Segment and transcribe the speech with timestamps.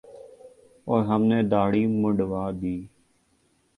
[0.87, 2.77] اور ہم نے دھاڑی منڈوادی